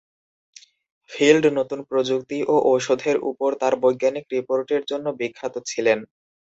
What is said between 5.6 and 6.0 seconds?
ছিলেন।